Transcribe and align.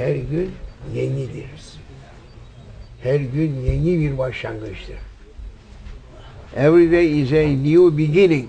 Her 0.00 0.16
gün 0.16 0.52
yenidir. 0.94 1.46
Her 3.02 3.20
gün 3.20 3.60
yeni 3.60 4.00
bir 4.00 4.18
başlangıçtır. 4.18 4.96
Every 6.56 6.92
day 6.92 7.20
is 7.20 7.32
a 7.32 7.36
new 7.36 7.98
beginning. 7.98 8.48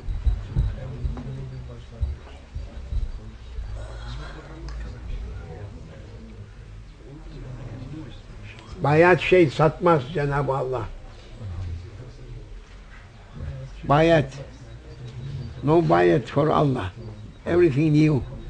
Bayat 8.83 9.21
şey 9.21 9.49
satmaz 9.49 10.01
Cenab-ı 10.13 10.53
Allah. 10.53 10.85
Bayat. 13.83 14.33
No 15.63 15.89
bayat 15.89 16.25
for 16.25 16.47
Allah. 16.47 16.93
Everything 17.45 17.95
new. 17.95 18.40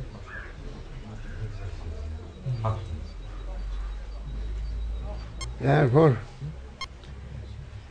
Therefore, 5.61 6.19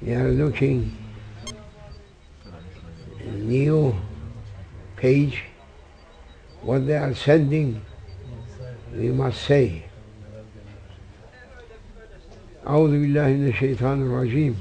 we 0.01 0.13
are 0.13 0.29
looking 0.29 0.95
new 3.25 3.95
page, 4.95 5.43
what 6.61 6.85
they 6.85 6.97
are 6.97 7.13
sending, 7.13 7.81
we 8.95 9.09
must 9.09 9.41
say. 9.41 9.85
أعوذ 12.67 12.91
بالله 12.91 13.27
من 13.27 13.47
الشيطان 13.47 14.01
الرجيم 14.01 14.55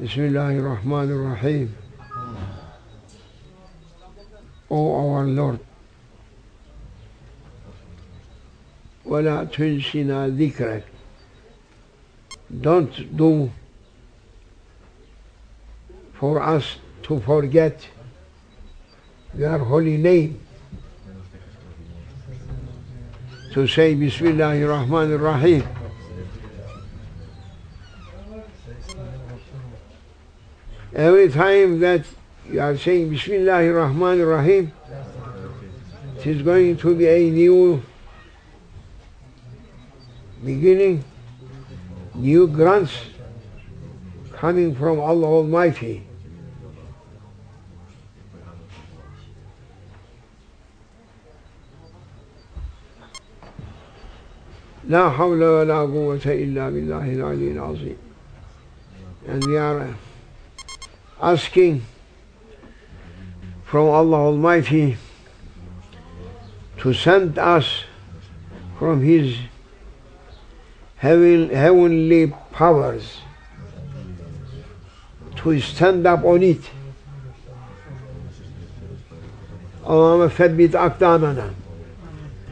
بسم 0.00 0.20
الله 0.20 0.52
الرحمن 0.60 1.08
الرحيم 1.10 1.68
O 4.68 4.80
our 5.00 5.24
Lord 5.24 5.58
ولا 9.06 9.44
تنسنا 9.44 10.28
ذكرك 10.28 10.84
don't 12.59 13.15
do 13.15 13.51
for 16.13 16.41
us 16.41 16.75
to 17.03 17.19
forget 17.21 17.87
your 19.37 19.57
holy 19.59 19.97
name. 19.97 20.39
To 23.53 23.67
say 23.67 23.95
Bismillahir 23.95 24.67
Rahmanir 24.67 25.21
Rahim 25.21 25.67
Every 30.93 31.29
time 31.29 31.79
that 31.79 32.05
you 32.51 32.59
are 32.59 32.75
saying 32.75 33.11
Bismillahir 33.11 33.75
Rahmanir 33.79 34.29
Rahim, 34.29 34.73
it 36.17 36.27
is 36.27 36.41
going 36.41 36.75
to 36.77 36.95
be 36.95 37.07
a 37.07 37.29
new 37.29 37.81
beginning, 40.43 41.01
new 42.15 42.47
grants 42.47 42.91
coming 44.33 44.75
from 44.75 44.99
Allah 44.99 45.27
Almighty. 45.27 46.03
لا 54.89 55.09
حول 55.09 55.43
ولا 55.43 55.79
قوة 55.87 56.21
إلا 56.25 56.69
بالله 56.69 57.13
العلي 57.13 57.51
العظيم 57.51 57.97
and 59.27 59.45
we 59.45 59.55
are 59.57 59.95
asking 61.21 61.81
from 63.63 63.87
Allah 63.87 64.17
Almighty 64.17 64.97
to 66.79 66.93
send 66.93 67.37
us 67.39 67.83
from 68.79 69.01
His 69.01 69.37
heavenly 71.01 72.31
powers 72.51 73.21
to 75.35 75.59
stand 75.59 76.05
up 76.05 76.23
on 76.23 76.43
it. 76.43 76.61
Allahumma 79.83 80.29
thabbit 80.29 80.69
aqdamana. 80.69 81.55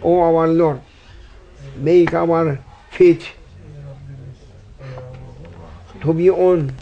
O 0.02 0.20
our 0.20 0.48
Lord, 0.48 0.82
make 1.76 2.12
our 2.16 2.58
feet 2.90 3.30
to 6.02 6.14
be 6.14 6.32
on 6.32 6.74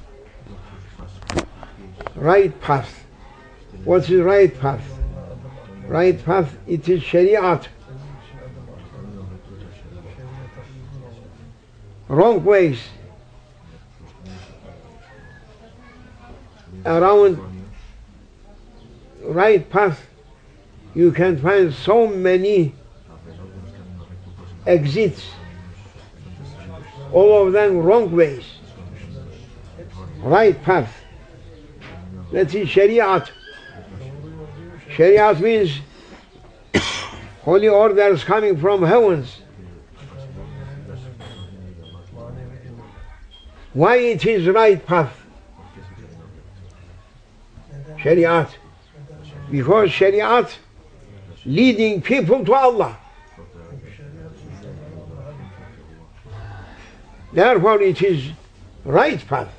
right 2.16 2.58
path. 2.62 3.04
What 3.84 4.10
is 4.10 4.22
right 4.22 4.58
path? 4.58 4.84
Right 5.86 6.24
path, 6.24 6.56
it 6.66 6.88
is 6.88 7.02
Shariat. 7.02 7.68
Wrong 12.08 12.44
ways. 12.44 12.80
Around 16.86 17.40
right 19.24 19.70
path, 19.70 20.06
you 20.96 21.12
can 21.12 21.38
find 21.42 21.74
so 21.74 22.08
many 22.08 22.74
exits. 24.66 25.26
All 27.12 27.48
of 27.48 27.54
them 27.54 27.78
wrong 27.78 28.12
ways. 28.12 28.46
Right 30.20 30.62
path. 30.64 30.94
That 32.32 32.54
is 32.54 32.70
Shariat. 32.70 33.30
Shariat 34.90 35.40
means 35.40 35.80
holy 37.44 37.68
orders 37.68 38.24
coming 38.24 38.58
from 38.58 38.84
heavens. 38.84 39.42
Why 43.74 43.98
it 43.98 44.26
is 44.26 44.48
right 44.48 44.84
path? 44.86 45.16
Shariat. 47.98 48.50
Because 49.52 49.90
Shariat 49.90 50.56
leading 51.46 52.02
people 52.02 52.44
to 52.46 52.54
Allah. 52.54 52.98
Therefore 57.34 57.82
it 57.82 58.02
is 58.02 58.32
right 58.84 59.26
path. 59.28 59.54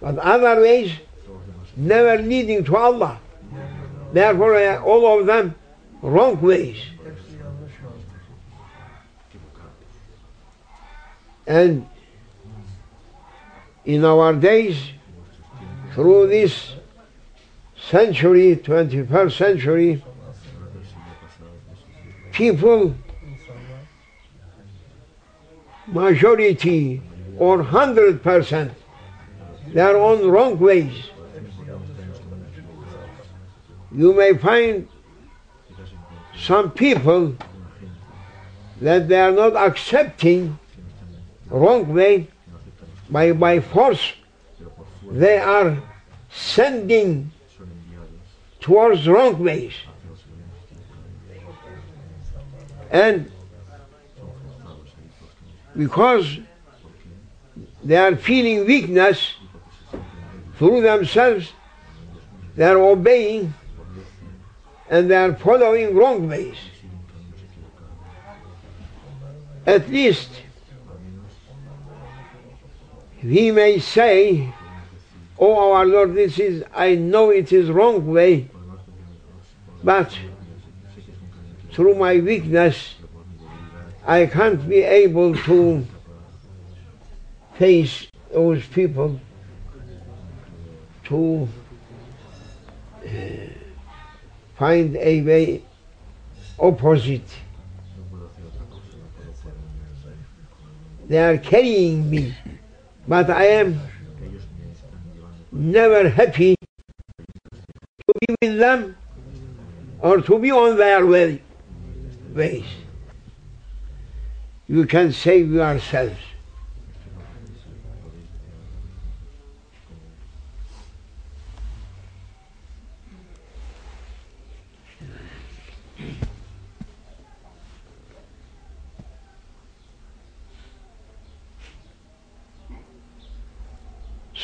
But 0.00 0.18
other 0.18 0.60
ways 0.60 0.92
never 1.76 2.22
leading 2.22 2.64
to 2.64 2.76
Allah. 2.76 3.18
Therefore 4.12 4.78
all 4.80 5.20
of 5.20 5.26
them 5.26 5.54
wrong 6.02 6.40
ways. 6.40 6.78
And 11.48 11.88
in 13.86 14.04
our 14.04 14.34
days, 14.34 14.76
through 15.94 16.28
this 16.28 16.74
century, 17.74 18.54
21st 18.54 19.32
century, 19.32 20.04
people, 22.32 22.94
majority 25.86 27.00
or 27.38 27.64
100%, 27.64 28.70
they 29.68 29.80
are 29.80 29.96
on 29.96 30.30
wrong 30.30 30.58
ways. 30.58 30.92
You 33.90 34.12
may 34.12 34.36
find 34.36 34.86
some 36.36 36.72
people 36.72 37.36
that 38.82 39.08
they 39.08 39.18
are 39.18 39.32
not 39.32 39.56
accepting 39.56 40.58
wrong 41.50 41.92
way 41.92 42.28
by, 43.10 43.32
by 43.32 43.60
force 43.60 44.12
they 45.10 45.38
are 45.38 45.78
sending 46.30 47.32
towards 48.60 49.08
wrong 49.08 49.42
ways. 49.42 49.72
And 52.90 53.30
because 55.76 56.38
they 57.84 57.96
are 57.96 58.16
feeling 58.16 58.66
weakness 58.66 59.34
through 60.56 60.82
themselves 60.82 61.52
they 62.56 62.64
are 62.64 62.76
obeying 62.76 63.54
and 64.90 65.08
they 65.10 65.14
are 65.14 65.34
following 65.34 65.94
wrong 65.94 66.28
ways. 66.28 66.56
At 69.64 69.88
least 69.88 70.30
we 73.22 73.50
may 73.50 73.78
say, 73.78 74.52
Oh 75.38 75.72
our 75.72 75.86
Lord, 75.86 76.14
this 76.14 76.38
is, 76.38 76.64
I 76.74 76.96
know 76.96 77.30
it 77.30 77.52
is 77.52 77.70
wrong 77.70 78.06
way, 78.06 78.48
but 79.84 80.16
through 81.72 81.94
my 81.94 82.18
weakness, 82.18 82.96
I 84.04 84.26
can't 84.26 84.68
be 84.68 84.78
able 84.78 85.36
to 85.36 85.86
face 87.54 88.08
those 88.32 88.66
people 88.66 89.20
to 91.04 91.48
uh, 93.04 93.10
find 94.56 94.96
a 94.96 95.22
way 95.22 95.62
opposite. 96.58 97.28
They 101.06 101.18
are 101.18 101.38
carrying 101.38 102.10
me 102.10 102.34
but 103.08 103.30
I 103.30 103.44
am 103.46 103.80
never 105.50 106.10
happy 106.10 106.54
to 107.16 108.12
be 108.20 108.34
with 108.42 108.58
them 108.58 108.96
or 110.00 110.20
to 110.20 110.38
be 110.38 110.52
on 110.52 110.76
their 110.76 111.06
way, 111.06 111.40
ways. 112.34 112.66
You 114.68 114.84
can 114.84 115.12
save 115.12 115.50
yourselves. 115.50 116.27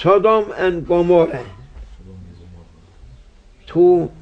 Sodom 0.05 0.53
and 0.59 0.87
Gomorrah, 0.87 1.47
two 3.67 4.13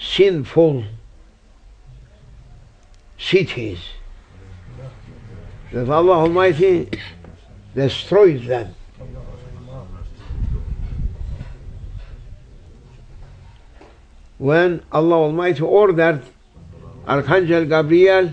sinful 0.00 0.84
cities 3.18 3.80
that 5.74 5.90
Allah 5.90 6.20
Almighty 6.20 6.88
destroys 7.74 8.46
them. 8.46 8.74
When 14.38 14.82
Allah 14.90 15.16
Almighty 15.16 15.60
ordered 15.60 16.22
Archangel 17.06 17.66
Gabriel 17.66 18.32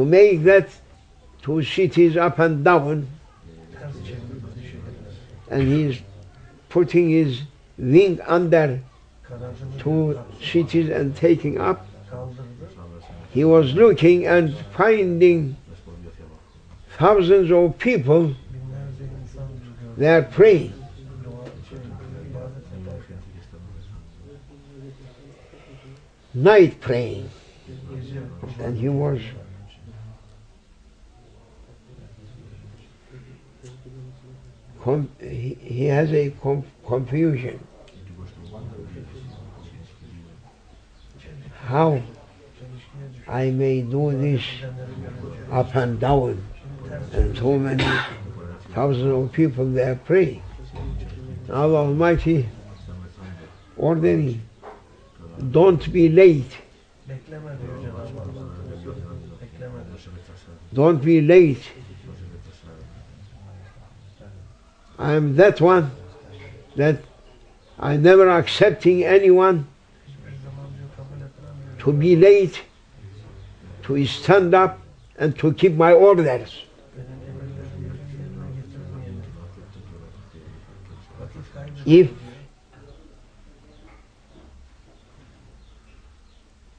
to 0.00 0.06
make 0.06 0.42
that 0.44 0.66
two 1.42 1.62
cities 1.62 2.16
up 2.16 2.38
and 2.38 2.64
down, 2.64 3.06
and 5.50 5.62
he's 5.62 6.00
putting 6.70 7.10
his 7.10 7.42
wing 7.76 8.18
under 8.26 8.80
two 9.78 10.18
cities 10.42 10.88
and 10.88 11.14
taking 11.14 11.60
up. 11.60 11.86
He 13.30 13.44
was 13.44 13.74
looking 13.74 14.26
and 14.26 14.56
finding 14.74 15.56
thousands 16.96 17.52
of 17.52 17.78
people 17.78 18.34
they 19.98 20.08
are 20.08 20.22
praying. 20.22 20.72
Night 26.32 26.80
praying. 26.80 27.28
And 28.60 28.78
he 28.78 28.88
was 28.88 29.20
com- 34.82 35.10
he, 35.20 35.58
he 35.60 35.84
has 35.86 36.12
a 36.12 36.30
com- 36.42 36.64
confusion. 36.86 37.60
How 41.66 42.02
I 43.28 43.50
may 43.50 43.82
do 43.82 44.10
this 44.10 44.42
up 45.52 45.74
and 45.76 46.00
down, 46.00 46.42
and 47.12 47.36
so 47.36 47.58
many 47.58 47.84
thousands 48.74 49.06
of 49.06 49.32
people 49.32 49.70
there 49.70 49.94
pray. 50.04 50.42
Allah 51.48 51.86
Almighty 51.86 52.48
ordering, 53.76 54.42
don't 55.50 55.92
be 55.92 56.08
late, 56.08 56.56
don't 60.72 61.02
be 61.04 61.20
late. 61.20 61.62
I 65.00 65.14
am 65.14 65.34
that 65.36 65.62
one 65.62 65.92
that 66.76 67.02
I 67.78 67.96
never 67.96 68.28
accepting 68.28 69.02
anyone 69.02 69.66
to 71.78 71.90
be 71.90 72.14
late, 72.16 72.60
to 73.84 74.04
stand 74.04 74.52
up 74.52 74.78
and 75.16 75.36
to 75.38 75.54
keep 75.54 75.72
my 75.72 75.94
orders. 75.94 76.64
If 81.86 82.10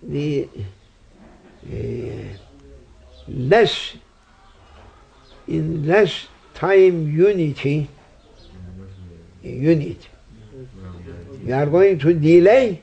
the 0.04 0.48
uh, 1.66 2.38
less 3.28 3.96
in 5.48 5.88
less 5.88 6.28
time 6.54 7.12
unity 7.12 7.90
unit 9.42 10.08
you 11.44 11.54
are 11.54 11.66
going 11.66 11.98
to 12.00 12.14
delay 12.14 12.82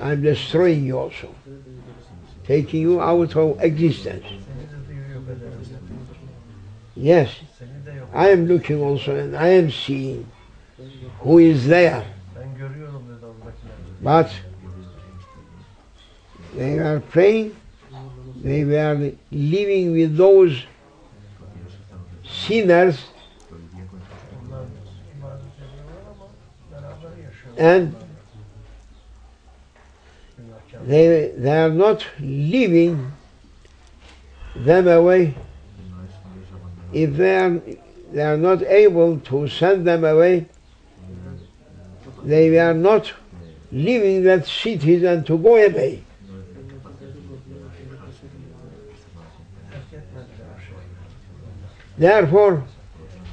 I'm 0.00 0.22
destroying 0.22 0.84
you 0.84 0.98
also 0.98 1.34
taking 2.44 2.82
you 2.82 3.00
out 3.00 3.34
of 3.36 3.62
existence 3.62 4.26
yes. 6.94 7.30
I 8.12 8.30
am 8.30 8.46
looking 8.46 8.80
also 8.80 9.16
and 9.16 9.36
I 9.36 9.48
am 9.48 9.70
seeing 9.70 10.30
who 11.20 11.38
is 11.38 11.66
there. 11.66 12.04
But 14.00 14.30
they 16.54 16.78
were 16.78 17.00
praying, 17.00 17.56
they 18.36 18.64
were 18.64 19.12
living 19.30 19.92
with 19.92 20.16
those 20.16 20.64
sinners 22.28 22.98
and 27.56 27.94
they, 30.82 31.32
they 31.36 31.58
are 31.58 31.70
not 31.70 32.06
leaving 32.20 33.12
them 34.56 34.88
away 34.88 35.34
if 36.92 37.16
they 37.16 37.36
are, 37.36 37.60
they 38.12 38.22
are 38.22 38.36
not 38.36 38.62
able 38.62 39.18
to 39.20 39.48
send 39.48 39.86
them 39.86 40.04
away 40.04 40.46
they 42.22 42.58
are 42.58 42.74
not 42.74 43.12
leaving 43.72 44.22
that 44.24 44.46
cities 44.46 45.02
and 45.02 45.26
to 45.26 45.36
go 45.38 45.56
away 45.56 46.02
Therefore, 51.96 52.64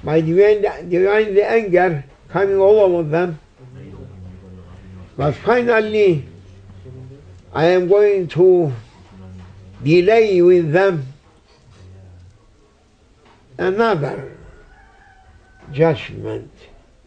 my 0.03 0.21
divine, 0.21 0.61
divine 0.89 1.37
anger 1.37 2.03
coming 2.29 2.57
all 2.57 2.99
of 2.99 3.09
them. 3.09 3.39
But 5.21 5.35
finally, 5.35 6.25
I 7.53 7.65
am 7.65 7.87
going 7.87 8.27
to 8.29 8.73
delay 9.83 10.41
with 10.41 10.71
them 10.71 11.05
another 13.55 14.35
judgment, 15.71 16.51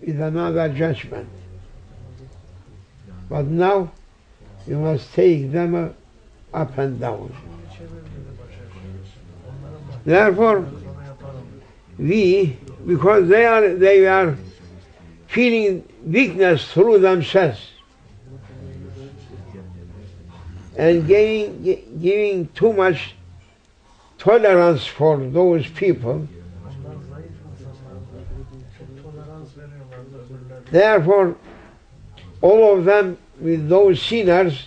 with 0.00 0.21
another 0.21 0.68
judgment. 0.68 1.28
But 3.28 3.47
now, 3.47 3.90
you 4.64 4.78
must 4.78 5.12
take 5.12 5.50
them 5.50 5.92
up 6.54 6.78
and 6.78 7.00
down. 7.00 7.35
Therefore, 10.04 10.64
we, 11.99 12.56
because 12.87 13.28
they 13.28 13.44
are, 13.44 13.75
they 13.75 14.06
are 14.06 14.37
feeling 15.26 15.83
weakness 16.04 16.73
through 16.73 17.00
themselves 17.00 17.74
and 20.76 21.07
giving, 21.07 21.62
giving 22.00 22.49
too 22.49 22.73
much 22.73 23.14
tolerance 24.19 24.87
for 24.87 25.19
those 25.19 25.66
people. 25.69 26.26
Therefore, 30.71 31.37
all 32.40 32.78
of 32.78 32.85
them 32.85 33.19
with 33.38 33.69
those 33.69 34.00
sinners 34.02 34.66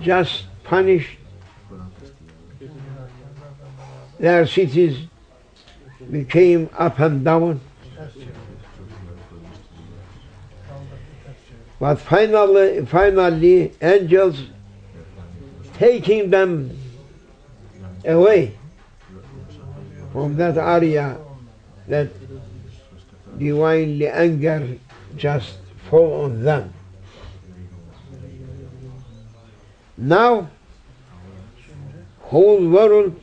just 0.00 0.44
punished 0.64 1.18
their 4.18 4.46
cities 4.46 5.06
became 6.10 6.68
up 6.76 6.98
and 6.98 7.24
down. 7.24 7.60
But 11.80 11.96
finally, 11.96 12.84
finally, 12.86 13.72
angels 13.80 14.42
taking 15.78 16.30
them 16.30 16.76
away 18.04 18.56
from 20.12 20.36
that 20.36 20.56
area 20.56 21.16
that 21.86 22.08
divinely 23.38 24.08
anger 24.08 24.76
just 25.16 25.58
fall 25.88 26.24
on 26.24 26.42
them. 26.42 26.74
Now, 29.96 30.50
whole 32.20 32.68
world 32.68 33.20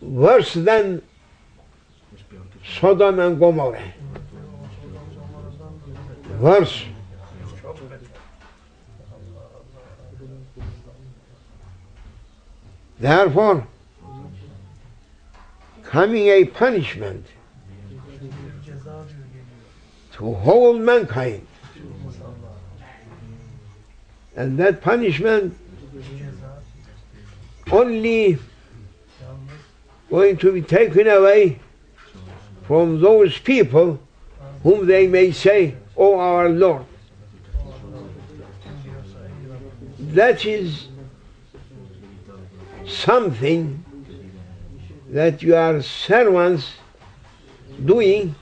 worse 0.00 0.54
than 0.54 1.02
Sodom 2.64 3.18
and 3.18 3.38
Gomorrah. 3.38 3.82
Worse. 6.40 6.84
Therefore, 13.02 13.66
coming 15.82 16.28
a 16.28 16.44
punishment 16.44 17.26
to 20.12 20.34
whole 20.34 20.78
mankind, 20.78 21.44
and 24.36 24.56
that 24.60 24.80
punishment 24.82 25.58
only 27.72 28.38
going 30.08 30.36
to 30.36 30.52
be 30.52 30.62
taken 30.62 31.08
away 31.08 31.58
from 32.68 33.00
those 33.00 33.36
people 33.36 33.98
whom 34.62 34.86
they 34.86 35.08
may 35.08 35.32
say, 35.32 35.74
O 35.96 36.20
our 36.20 36.48
Lord. 36.48 36.84
That 39.98 40.46
is 40.46 40.86
something 42.86 43.84
that 45.10 45.42
your 45.42 45.82
servants 45.82 46.72
doing 47.84 48.34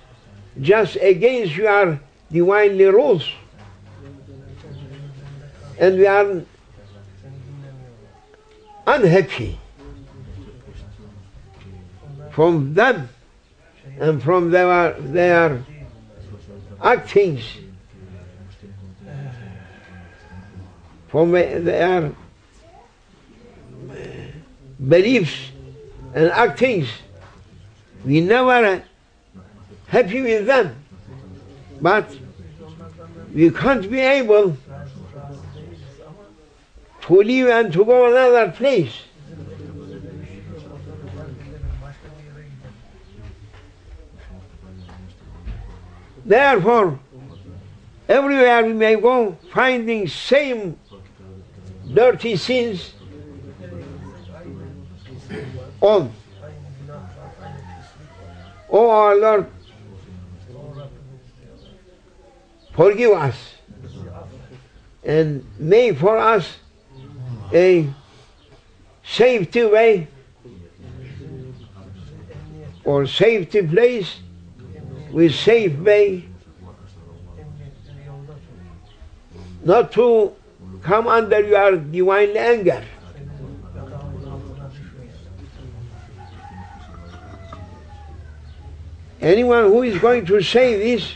just 0.61 0.97
against 1.01 1.57
your 1.57 2.01
divinely 2.31 2.85
rules. 2.85 3.29
And 5.79 5.99
we 5.99 6.07
are 6.07 6.43
unhappy 8.87 9.59
from 12.31 12.75
them 12.75 13.09
and 13.99 14.23
from 14.23 14.51
their, 14.51 14.93
their 15.01 15.65
actings, 16.83 17.45
from 21.09 21.33
their 21.33 22.13
beliefs 24.89 25.51
and 26.15 26.31
actings. 26.31 26.89
We 28.05 28.21
never 28.21 28.83
happy 29.89 30.23
with 30.23 30.47
them, 30.47 30.75
but 31.81 32.17
we 33.35 33.51
can't 33.51 33.91
be 33.91 34.01
able 34.01 34.57
to 37.03 37.15
leave 37.15 37.49
and 37.49 37.73
to 37.73 37.85
go 37.85 38.11
another 38.11 38.53
place. 38.53 39.03
Therefore, 46.25 46.99
everywhere 48.09 48.65
we 48.65 48.73
may 48.73 48.95
go, 48.95 49.37
finding 49.53 50.07
same 50.07 50.79
dirty 51.93 52.37
sins 52.37 52.93
on. 55.81 55.91
Aynı 55.91 56.09
günah 56.81 56.95
var, 56.95 57.33
aynı 57.43 57.57
pislik 57.57 58.11
var. 58.11 58.47
Oh 58.69 58.91
our 58.91 59.17
Lord, 59.17 59.45
forgive 62.77 63.29
us 63.29 63.37
and 65.07 65.43
make 65.59 65.95
for 65.95 66.17
us 66.37 66.47
a 67.55 67.85
safety 69.03 69.63
way 69.63 70.07
or 72.85 73.07
safety 73.07 73.63
place 73.63 74.19
with 75.13 75.35
safe 75.35 75.77
way, 75.79 76.25
not 79.65 79.93
to 79.93 80.33
come 80.83 81.09
under 81.09 81.41
your 81.41 81.77
divine 81.77 82.37
anger. 82.37 82.83
Anyone 89.21 89.65
who 89.65 89.83
is 89.83 89.99
going 89.99 90.25
to 90.27 90.41
say 90.41 90.77
this 90.79 91.13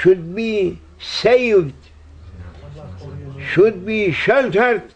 should 0.00 0.34
be 0.34 0.80
saved, 0.98 1.74
should 3.38 3.84
be 3.84 4.10
sheltered, 4.10 4.94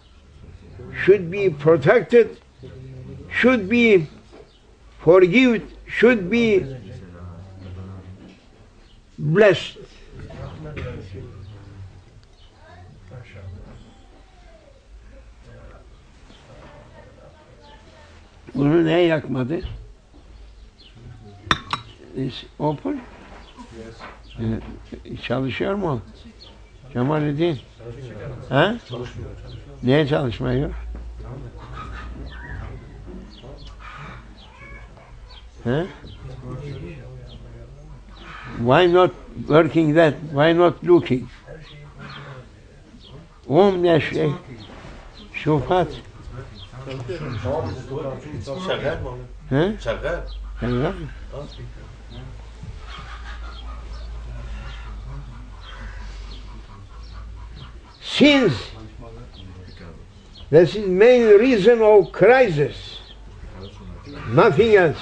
should 1.04 1.30
be 1.30 1.50
protected, 1.50 2.40
should 3.30 3.68
be 3.68 4.06
forgiven, 5.00 5.70
should 5.86 6.30
be 6.30 6.64
blessed. 9.18 9.76
Bunu 18.58 18.84
ne 18.84 19.00
yakmadı? 19.00 19.60
Is 22.16 22.44
open? 22.58 23.00
Ee, 24.38 25.16
çalışıyor 25.16 25.74
mu? 25.74 25.90
o? 25.90 26.00
Cemalettin. 26.92 27.58
Ha? 28.48 28.74
Niye 29.82 30.06
çalışmıyor? 30.06 30.70
Ha? 35.64 35.84
Why 38.56 38.94
not 38.94 39.10
working 39.36 39.96
that? 39.96 40.14
Why 40.20 40.58
not 40.58 40.84
looking? 40.84 41.28
Um 43.48 43.82
ne 43.82 44.00
şey? 44.00 44.30
Şufat. 45.32 45.88
شغال 48.67 48.97
Ha? 49.49 49.73
شغال 49.79 50.23
Helal. 50.61 50.93
Since 58.01 58.53
this 60.49 60.75
is 60.75 60.87
main 60.87 61.39
reason 61.39 61.81
of 61.81 62.11
crisis, 62.11 62.99
nothing 64.29 64.75
else. 64.75 64.97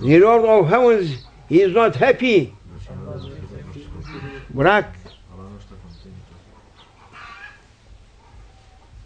The 0.00 0.18
Lord 0.20 0.44
of 0.44 0.68
heavens 0.68 1.24
he 1.48 1.62
is 1.62 1.74
not 1.74 1.96
happy. 1.96 2.54
Bırak. 4.54 4.84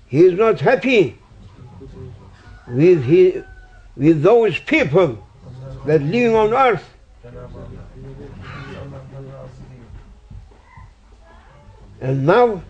He 0.07 0.25
is 0.25 0.33
not 0.33 0.59
happy 0.59 1.17
with 2.65 3.03
he, 3.03 3.43
with 3.95 4.21
those 4.21 4.57
people 4.59 5.23
that 5.85 6.01
living 6.01 6.35
on 6.35 6.53
earth. 6.53 6.87
And 11.99 12.25
now 12.25 12.61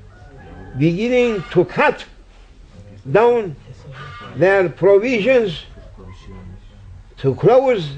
beginning 0.77 1.44
to 1.51 1.65
cut 1.65 2.06
down 3.12 3.56
their 4.36 4.70
provisions 4.70 5.63
to 7.17 7.36
close 7.36 7.89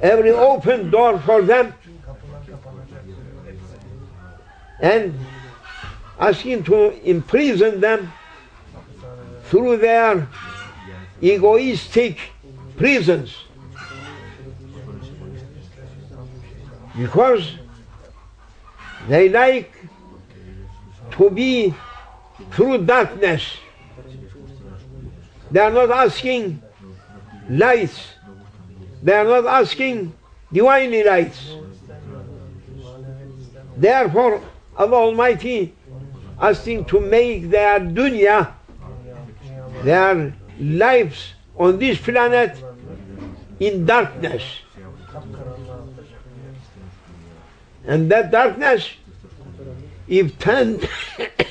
every 0.00 0.30
open 0.30 0.90
door 0.90 1.18
for 1.18 1.42
them 1.42 1.74
and 4.78 5.18
asking 6.18 6.64
to 6.64 6.90
imprison 7.08 7.80
them. 7.80 8.12
Through 9.48 9.76
their 9.78 10.28
egoistic 11.20 12.18
prisons 12.76 13.36
because 16.96 17.52
they 19.08 19.28
like 19.28 19.72
to 21.12 21.30
be 21.30 21.74
through 22.50 22.84
darkness. 22.84 23.56
They 25.50 25.60
are 25.60 25.70
not 25.70 25.90
asking 25.90 26.62
lights. 27.48 28.08
They 29.02 29.12
are 29.12 29.24
not 29.24 29.46
asking 29.46 30.12
divinely 30.52 31.04
lights. 31.04 31.54
Therefore, 33.76 34.42
Allah 34.76 34.96
Almighty 34.96 35.74
asking 36.40 36.84
to 36.86 37.00
make 37.00 37.48
their 37.50 37.80
dunya, 37.80 38.52
their 39.86 40.34
lives 40.58 41.34
on 41.56 41.78
this 41.78 41.98
planet 41.98 42.58
in 43.60 43.86
darkness. 43.86 44.42
And 47.86 48.10
that 48.10 48.32
darkness, 48.32 48.90
if 50.08 50.36
ten, 50.40 50.80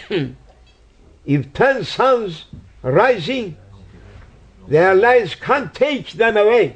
if 1.25 1.53
ten 1.53 1.85
suns 1.85 2.45
rising, 2.83 3.55
their 4.67 4.93
lights 4.93 5.35
can't 5.35 5.73
take 5.73 6.11
them 6.11 6.35
away. 6.35 6.75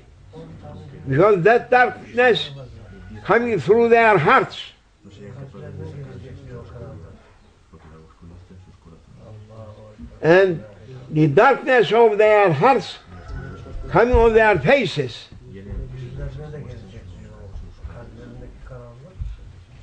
Because 1.10 1.44
that 1.44 1.70
darkness 1.70 2.52
coming 3.26 3.60
through 3.60 3.90
their 3.90 4.18
hearts. 4.18 4.62
And 10.22 10.64
the 11.12 11.28
darkness 11.28 11.92
of 11.92 12.18
their 12.18 12.54
hearts 12.54 12.98
coming 13.90 14.16
on 14.16 14.34
their 14.34 14.60
faces. 14.60 15.26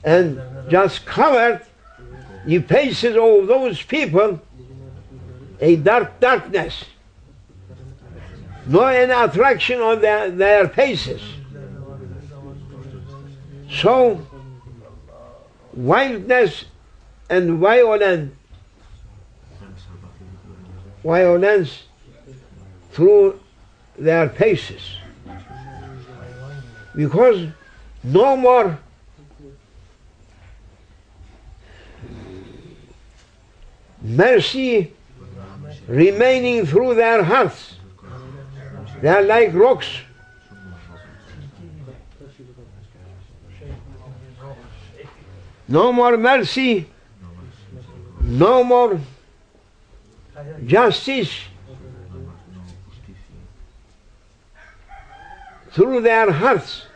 And 0.04 0.40
just 0.70 1.04
covered 1.04 1.62
the 2.44 2.60
faces 2.60 3.16
of 3.16 3.48
those 3.48 3.82
people 3.82 4.40
a 5.60 5.76
dark 5.76 6.20
darkness. 6.20 6.84
No 8.66 8.82
any 8.82 9.12
attraction 9.12 9.80
on 9.80 10.00
their, 10.00 10.30
their 10.30 10.68
faces. 10.68 11.22
So 13.70 14.24
wildness 15.72 16.64
and 17.28 17.58
violence 17.58 18.35
violence 21.06 21.84
through 22.90 23.38
their 23.96 24.28
faces. 24.28 24.82
Because 26.94 27.48
no 28.02 28.36
more 28.36 28.78
mercy 34.02 34.92
remaining 35.86 36.66
through 36.66 36.94
their 36.94 37.22
hearts. 37.22 37.76
They 39.00 39.08
are 39.08 39.22
like 39.22 39.54
rocks. 39.54 39.88
No 45.68 45.92
more 45.92 46.16
mercy, 46.16 46.88
no 48.22 48.62
more 48.62 49.00
justice 50.64 51.32
through 55.70 56.00
their 56.00 56.30
hearts. 56.30 56.86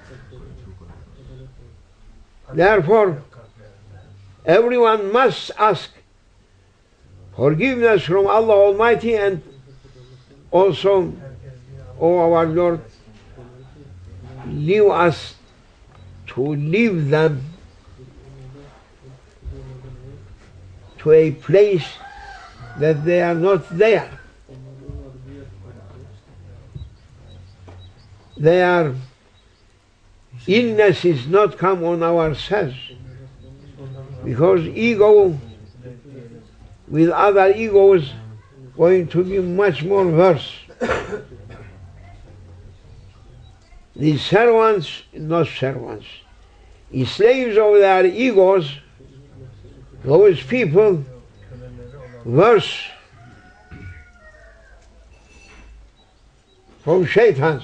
Therefore, 2.52 3.23
everyone 4.44 5.12
must 5.12 5.50
ask 5.59 5.90
forgiveness 7.37 8.04
from 8.04 8.26
Allah 8.26 8.54
Almighty 8.54 9.14
and 9.16 9.42
also, 10.50 11.12
O 12.00 12.32
our 12.32 12.47
Lord, 12.47 12.80
leave 14.47 14.87
us 14.87 15.35
to 16.28 16.40
leave 16.40 17.11
them 17.11 17.44
to 20.99 21.12
a 21.12 21.30
place 21.32 21.87
that 22.79 23.05
they 23.05 23.23
are 23.23 23.35
not 23.35 23.69
there. 23.77 24.11
Their 28.37 28.95
illnesses 30.47 31.27
not 31.27 31.59
come 31.59 31.85
on 31.85 32.03
ourselves 32.03 32.77
because 34.25 34.66
ego 34.66 35.38
with 36.88 37.11
other 37.11 37.53
egos 37.53 38.12
going 38.77 39.07
to 39.09 39.23
be 39.25 39.38
much 39.38 39.85
more 39.85 40.07
worse. 40.07 40.55
the 43.97 44.16
servants, 44.18 45.03
not 45.12 45.47
servants, 45.47 46.07
the 46.90 47.05
slaves 47.05 47.57
of 47.59 47.75
their 47.75 48.07
egos, 48.07 48.79
those 50.03 50.42
people 50.42 51.05
worse 52.24 52.80
from 56.83 57.04
shaitans. 57.06 57.62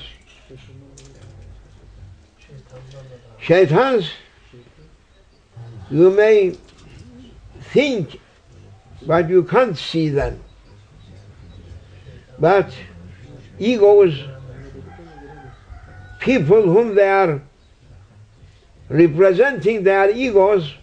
Shaitans, 3.40 4.10
you 5.90 6.10
may 6.10 6.56
think, 7.72 8.20
but 9.06 9.28
you 9.28 9.44
can't 9.44 9.76
see 9.76 10.08
them. 10.08 10.42
But 12.38 12.72
egos, 13.58 14.14
people 16.20 16.62
whom 16.62 16.94
they 16.94 17.08
are 17.08 17.40
representing 18.88 19.84
their 19.84 20.10
egos, 20.10 20.74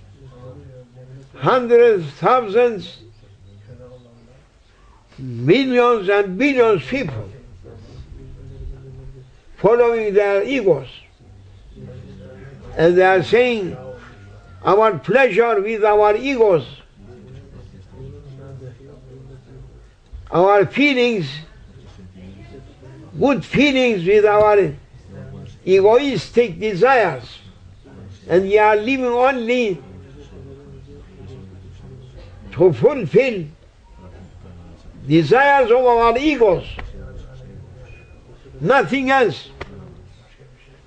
hundreds, 1.36 2.06
thousands, 2.14 3.03
millions 5.18 6.10
and 6.10 6.38
billions 6.38 6.84
people 6.86 7.30
following 9.58 10.14
their 10.14 10.44
egos. 10.44 10.88
And 12.78 12.98
they 12.98 13.04
are 13.04 13.24
saying, 13.24 13.78
our 14.66 14.98
pleasure 14.98 15.62
with 15.62 15.84
our 15.84 16.16
egos, 16.16 16.66
our 20.32 20.66
feelings, 20.66 21.30
good 23.20 23.46
feelings 23.46 24.06
with 24.06 24.26
our 24.26 24.74
egoistic 25.66 26.60
desires. 26.60 27.40
And 28.28 28.44
we 28.44 28.58
are 28.58 28.76
living 28.76 29.06
only 29.06 29.84
to 32.54 32.74
fulfill 32.74 33.46
desires 35.08 35.72
of 35.72 35.86
our 35.86 36.18
egos. 36.18 36.66
Nothing 38.60 39.12
else. 39.12 39.50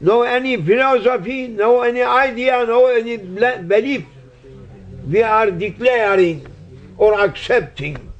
No 0.00 0.22
any 0.22 0.56
philosophy, 0.56 1.48
no 1.48 1.82
any 1.82 2.02
idea, 2.02 2.64
no 2.66 2.86
any 2.86 3.16
belief. 3.16 4.04
We 5.06 5.22
are 5.22 5.50
declaring 5.50 6.46
or 6.98 7.20
accepting. 7.20 8.12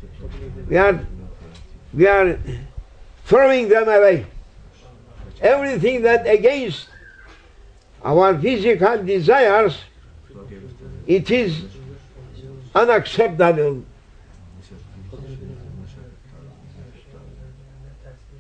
We 0.69 0.77
are, 0.77 1.07
we 1.93 2.07
are 2.07 2.39
throwing 3.25 3.69
them 3.69 3.89
away. 3.89 4.27
Everything 5.41 6.03
that 6.03 6.27
against 6.27 6.89
our 8.05 8.39
physical 8.39 9.03
desires, 9.03 9.79
it 11.07 11.31
is 11.31 11.65
unacceptable. 12.75 13.85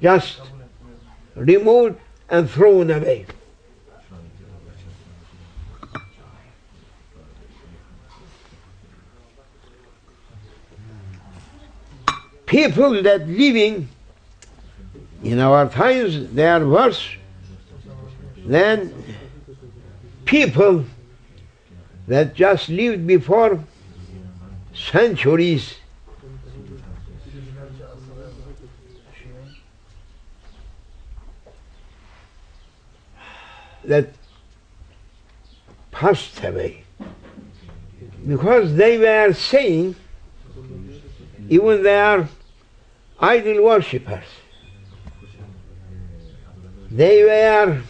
Just 0.00 0.40
removed 1.35 1.98
and 2.28 2.50
thrown 2.50 2.90
away. 2.90 3.26
People 12.46 13.02
that 13.02 13.26
living 13.28 13.88
in 15.22 15.40
our 15.40 15.68
times, 15.68 16.30
they 16.32 16.46
are 16.46 16.66
worse 16.66 17.09
than 18.46 18.92
people 20.24 20.85
that 22.06 22.35
just 22.35 22.68
lived 22.68 23.06
before 23.06 23.59
centuries. 24.74 25.74
That 33.87 34.09
passed 35.90 36.42
away. 36.44 36.85
Because 38.27 38.75
they 38.75 38.99
were 38.99 39.33
saying 39.33 39.94
even 41.49 41.83
they 41.83 41.99
are 41.99 42.29
idol 43.20 43.64
worshippers. 43.64 44.25
They 46.90 47.22
were 47.22 47.83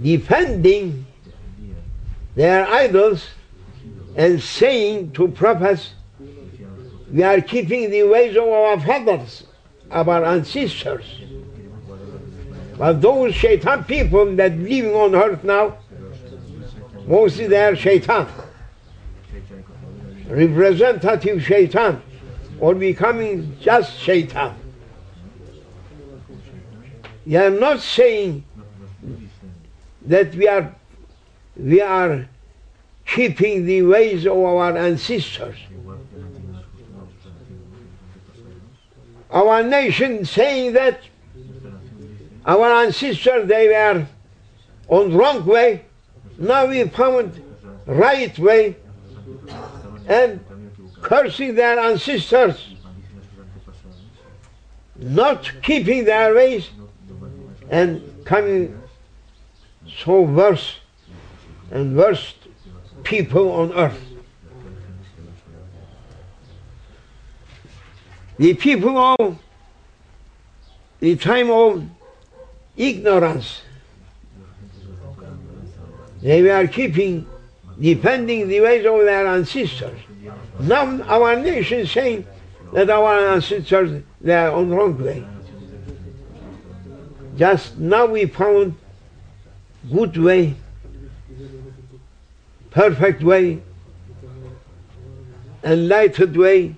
defending 0.00 1.06
their 2.34 2.66
idols 2.66 3.26
and 4.16 4.42
saying 4.42 5.12
to 5.12 5.28
prophets 5.28 5.94
we 7.12 7.22
are 7.22 7.40
keeping 7.40 7.90
the 7.90 8.02
ways 8.02 8.36
of 8.36 8.44
our 8.44 8.80
fathers 8.80 9.44
of 9.90 10.08
our 10.08 10.24
ancestors 10.24 11.04
but 12.78 13.00
those 13.00 13.34
shaitan 13.34 13.84
people 13.84 14.34
that 14.36 14.56
living 14.56 14.94
on 14.94 15.14
earth 15.14 15.44
now, 15.44 15.78
Mostly 17.06 17.46
they 17.46 17.62
are 17.62 17.76
shaitan, 17.76 18.26
representative 20.26 21.42
shaitan, 21.42 22.00
or 22.58 22.74
becoming 22.74 23.58
just 23.60 23.98
shaitan. 23.98 24.54
We 27.26 27.36
are 27.36 27.50
not 27.50 27.80
saying 27.80 28.44
that 30.06 30.34
we 30.34 30.48
are 30.48 30.74
we 31.56 31.80
are 31.82 32.26
keeping 33.06 33.66
the 33.66 33.82
ways 33.82 34.26
of 34.26 34.38
our 34.38 34.76
ancestors. 34.76 35.58
Our 39.30 39.62
nation 39.62 40.24
saying 40.24 40.72
that 40.72 41.00
our 42.46 42.70
ancestors 42.84 43.48
they 43.48 43.68
were 43.68 44.06
on 44.88 45.14
wrong 45.14 45.44
way, 45.46 45.84
now 46.38 46.66
we 46.66 46.84
found 46.88 47.42
right 47.86 48.38
way. 48.38 48.76
And 50.06 50.44
cursing 51.00 51.54
their 51.54 51.78
ancestors, 51.78 52.74
not 54.96 55.50
keeping 55.62 56.04
their 56.04 56.34
ways. 56.34 56.68
And 57.70 58.02
coming 58.26 58.78
so 60.04 60.20
worse 60.22 60.76
and 61.70 61.96
worst 61.96 62.36
people 63.02 63.50
on 63.50 63.72
earth. 63.72 64.00
The 68.36 68.54
people 68.54 68.98
of 68.98 69.38
the 71.00 71.16
time 71.16 71.50
of 71.50 71.84
ignorance, 72.76 73.62
they 76.20 76.42
were 76.42 76.66
keeping, 76.66 77.26
defending 77.80 78.48
the 78.48 78.60
ways 78.60 78.86
of 78.86 79.04
their 79.04 79.26
ancestors. 79.26 79.98
Now 80.60 81.02
our 81.02 81.36
nation 81.36 81.86
saying 81.86 82.26
that 82.72 82.88
our 82.90 83.28
ancestors 83.34 84.02
they 84.20 84.34
are 84.34 84.52
on 84.52 84.70
wrong 84.70 85.02
way. 85.02 85.24
Just 87.36 87.76
now 87.78 88.06
we 88.06 88.26
found 88.26 88.74
good 89.92 90.16
way, 90.16 90.54
perfect 92.70 93.22
way, 93.22 93.60
enlightened 95.62 96.36
way 96.36 96.74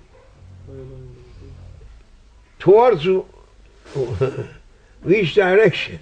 towards 2.59 3.07
which 5.01 5.35
direction? 5.35 5.99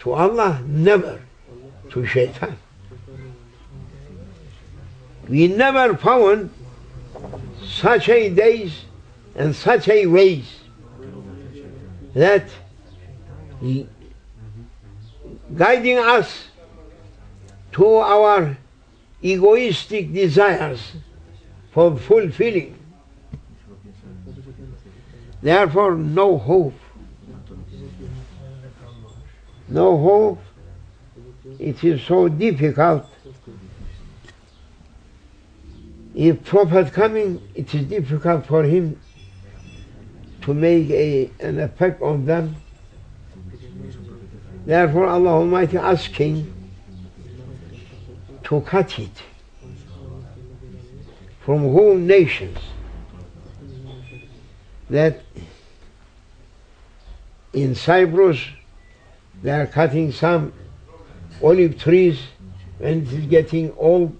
To 0.00 0.12
Allah, 0.12 0.62
never 0.66 1.20
to 1.90 2.06
shaitan. 2.06 2.58
We 5.28 5.48
never 5.48 5.96
found 5.96 6.50
such 7.64 8.08
a 8.08 8.28
days 8.28 8.84
and 9.34 9.56
such 9.56 9.88
a 9.88 10.06
ways 10.06 10.60
that 12.14 12.46
guiding 15.56 15.98
us 15.98 16.48
to 17.72 17.86
our 17.96 18.56
egoistic 19.22 20.12
desires 20.12 20.92
for 21.72 21.96
fulfilling. 21.96 22.76
Therefore, 25.44 25.94
no 25.94 26.38
hope. 26.38 26.72
No 29.68 29.98
hope. 29.98 30.38
It 31.58 31.84
is 31.84 32.02
so 32.02 32.28
difficult. 32.28 33.04
If 36.14 36.42
Prophet 36.46 36.94
coming, 36.94 37.46
it 37.54 37.74
is 37.74 37.84
difficult 37.84 38.46
for 38.46 38.62
him 38.62 38.98
to 40.40 40.54
make 40.54 40.88
a, 40.88 41.30
an 41.40 41.60
effect 41.60 42.00
on 42.00 42.24
them. 42.24 42.56
Therefore, 44.64 45.08
Allah 45.08 45.40
Almighty 45.40 45.76
asking 45.76 46.50
to 48.44 48.62
cut 48.62 48.98
it 48.98 49.22
from 51.40 51.60
whole 51.64 51.96
nations 51.96 52.56
that 54.90 55.20
in 57.54 57.74
Cyprus 57.74 58.40
they 59.42 59.50
are 59.50 59.66
cutting 59.66 60.10
some 60.12 60.52
olive 61.42 61.78
trees 61.78 62.20
and 62.80 63.06
it 63.06 63.12
is 63.12 63.26
getting 63.26 63.72
old, 63.76 64.16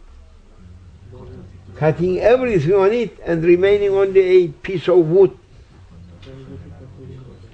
cutting 1.77 2.21
everything 2.21 2.75
on 2.75 2.93
it 2.93 3.19
and 3.25 3.43
remaining 3.45 3.91
only 3.91 4.21
a 4.21 4.49
piece 4.49 4.89
of 4.89 4.99
wood. 4.99 5.37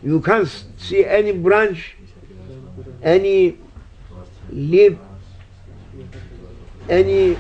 You 0.03 0.21
can't 0.21 0.49
see 0.79 1.05
any 1.05 1.33
branch, 1.33 1.95
any 3.03 3.59
leaf, 4.51 4.99
any 6.89 7.39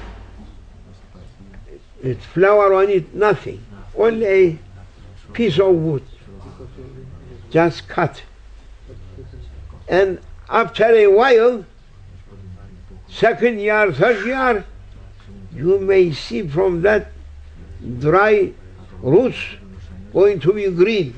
flower 2.32 2.74
on 2.74 2.88
it, 2.88 3.14
nothing. 3.14 3.64
Only 3.96 4.26
a 4.26 4.58
piece 5.32 5.58
of 5.58 5.74
wood, 5.74 6.04
just 7.50 7.88
cut. 7.88 8.22
And 9.90 10.20
after 10.48 10.84
a 10.84 11.08
while, 11.08 11.64
second 13.08 13.58
year, 13.58 13.92
third 13.92 14.24
year, 14.24 14.64
you 15.52 15.80
may 15.80 16.12
see 16.12 16.46
from 16.46 16.82
that 16.82 17.10
dry 17.98 18.52
roots 19.02 19.36
going 20.12 20.38
to 20.40 20.52
be 20.52 20.70
green. 20.70 21.14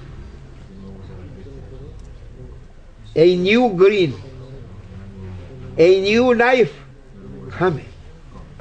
A 3.15 3.37
new 3.37 3.75
green, 3.75 4.15
a 5.77 6.01
new 6.01 6.35
life 6.35 6.73
coming. 7.51 7.93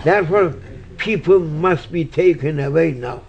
Therefore, 0.03 0.55
people 0.97 1.39
must 1.39 1.89
be 1.89 2.03
taken 2.03 2.59
away 2.59 2.91
now. 2.91 3.21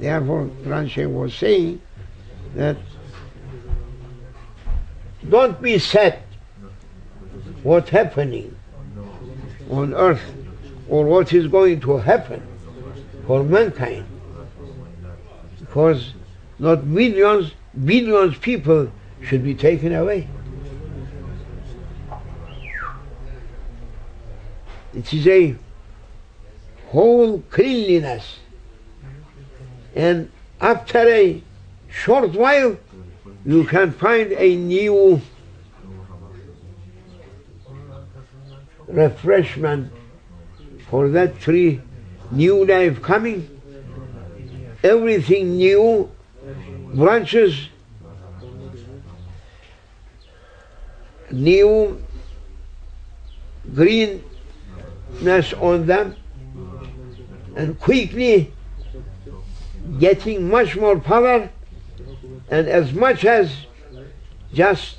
Therefore, 0.00 0.50
Quran 0.64 1.12
was 1.12 1.32
saying 1.32 1.80
that 2.56 2.76
don't 5.28 5.60
be 5.60 5.78
sad 5.78 6.18
what's 7.62 7.90
happening 7.90 8.56
on 9.70 9.92
earth 9.94 10.22
or 10.88 11.04
what 11.04 11.32
is 11.32 11.48
going 11.48 11.80
to 11.80 11.96
happen 11.98 12.42
for 13.26 13.42
mankind. 13.42 14.06
Because 15.58 16.12
not 16.58 16.84
millions, 16.84 17.52
billions 17.84 18.38
people 18.38 18.90
should 19.22 19.42
be 19.42 19.54
taken 19.54 19.94
away. 19.94 20.28
It 24.94 25.12
is 25.12 25.26
a 25.26 25.56
whole 26.88 27.40
cleanliness. 27.50 28.38
And 29.94 30.30
after 30.60 30.98
a 30.98 31.42
short 31.90 32.32
while, 32.32 32.76
you 33.46 33.64
can 33.64 33.92
find 33.92 34.32
a 34.32 34.56
new 34.56 35.20
refreshment 38.88 39.92
for 40.90 41.08
that 41.08 41.38
tree, 41.40 41.80
new 42.30 42.64
life 42.64 43.00
coming, 43.00 43.48
everything 44.82 45.56
new, 45.56 46.10
branches, 46.94 47.68
new. 51.30 52.02
Greenness 53.74 54.22
on 55.60 55.86
them, 55.86 56.14
and 57.56 57.78
quickly 57.80 58.52
getting 59.98 60.48
much 60.48 60.76
more 60.76 61.00
power 61.00 61.50
and 62.48 62.68
as 62.68 62.92
much 62.92 63.24
as 63.24 63.52
just 64.52 64.96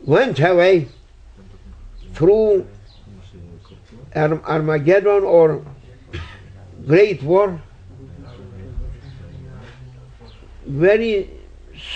went 0.00 0.38
away 0.40 0.88
through 2.14 2.66
Armageddon 4.14 5.24
or 5.24 5.64
Great 6.86 7.22
War, 7.22 7.60
very 10.66 11.30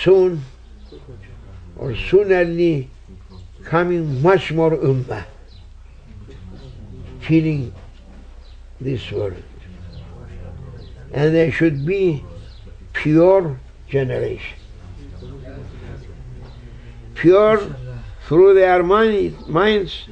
soon 0.01 0.43
or 1.77 1.91
soonerly 1.91 2.87
coming 3.63 4.21
much 4.21 4.51
more 4.51 4.71
ummah 4.71 5.25
filling 7.19 7.73
this 8.79 9.11
world. 9.11 9.43
And 11.13 11.33
there 11.33 11.51
should 11.51 11.85
be 11.85 12.23
pure 12.93 13.59
generation. 13.87 14.57
pure 17.17 17.59
through 18.27 18.53
their 18.53 18.83
mind, 18.83 19.47
minds, 19.47 20.07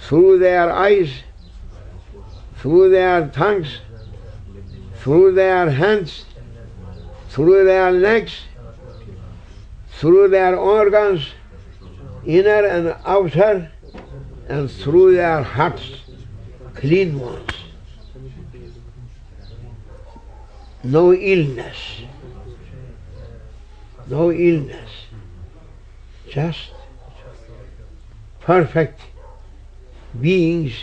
through 0.00 0.38
their 0.38 0.72
eyes, 0.72 1.10
through 2.56 2.90
their 2.90 3.28
tongues, 3.28 3.80
through 4.94 5.32
their 5.32 5.70
hands, 5.70 6.24
through 7.28 7.64
their 7.64 7.92
legs, 7.92 8.34
through 9.98 10.28
their 10.28 10.56
organs, 10.56 11.28
inner 12.24 12.64
and 12.64 12.96
outer, 13.04 13.70
and 14.48 14.70
through 14.70 15.14
their 15.14 15.42
hearts, 15.42 15.90
clean 16.74 17.18
ones. 17.18 17.55
No 20.86 21.12
illness, 21.12 22.02
no 24.06 24.30
illness, 24.30 24.90
just 26.28 26.70
perfect 28.38 29.00
beings 30.20 30.74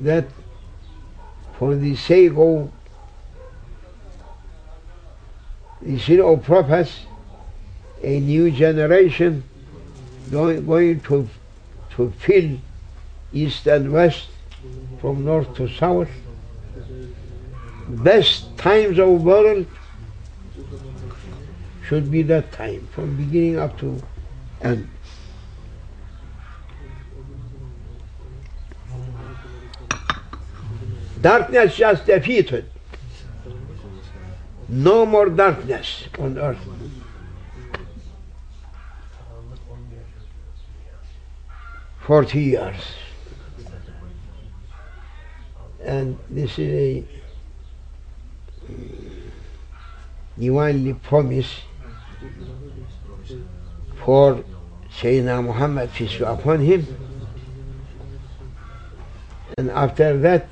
that 0.00 0.26
for 1.56 1.76
the 1.76 1.94
sake 1.94 2.32
of 2.36 2.72
the 5.80 5.98
sin 6.00 6.20
of 6.20 6.42
prophets, 6.42 7.06
a 8.02 8.18
new 8.18 8.50
generation 8.50 9.44
going, 10.32 11.00
to, 11.02 11.28
to 11.90 12.10
fill 12.18 12.58
east 13.32 13.64
and 13.68 13.92
west, 13.92 14.26
from 15.00 15.24
north 15.24 15.54
to 15.54 15.68
south. 15.68 16.08
Best 17.88 18.56
times 18.58 18.98
of 18.98 19.24
world 19.24 19.66
should 21.86 22.10
be 22.10 22.22
that 22.22 22.52
time, 22.52 22.86
from 22.92 23.16
beginning 23.16 23.58
up 23.58 23.78
to 23.78 24.00
end. 24.60 24.88
Darkness 31.20 31.76
just 31.76 32.04
defeated. 32.04 32.70
No 34.68 35.06
more 35.06 35.30
darkness 35.30 36.04
on 36.18 36.38
earth. 36.38 36.58
Forty 42.00 42.40
years. 42.40 42.76
And 45.82 46.18
this 46.28 46.58
is 46.58 46.70
a 46.70 47.04
divinely 50.38 50.94
promise 50.94 51.60
for 54.04 54.44
Sayyidina 54.90 55.44
Muhammad, 55.44 55.92
peace 55.92 56.16
be 56.16 56.24
upon 56.24 56.60
him. 56.60 56.86
And 59.56 59.70
after 59.70 60.16
that, 60.18 60.48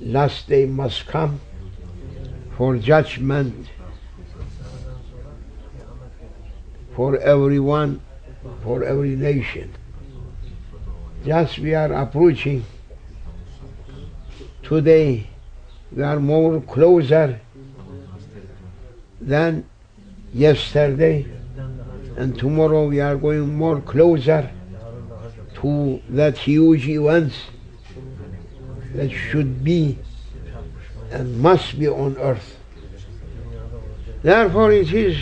last 0.00 0.48
day 0.48 0.66
must 0.66 1.06
come 1.06 1.40
for 2.56 2.76
judgment 2.76 3.68
for 6.94 7.18
everyone, 7.18 8.00
for 8.62 8.82
every 8.82 9.16
nation. 9.16 9.72
Just 11.24 11.58
we 11.58 11.74
are 11.74 11.92
approaching 11.92 12.64
today, 14.62 15.26
we 15.92 16.02
are 16.02 16.18
more 16.18 16.60
closer 16.62 17.40
than 19.26 19.66
yesterday, 20.32 21.26
and 22.16 22.38
tomorrow 22.38 22.86
we 22.86 23.00
are 23.00 23.16
going 23.16 23.56
more 23.56 23.80
closer 23.80 24.50
to 25.56 26.00
that 26.08 26.38
huge 26.38 26.88
event 26.88 27.32
that 28.94 29.10
should 29.10 29.64
be 29.64 29.98
and 31.10 31.38
must 31.40 31.78
be 31.78 31.88
on 31.88 32.16
earth. 32.18 32.56
Therefore, 34.22 34.72
it 34.72 34.92
is 34.92 35.18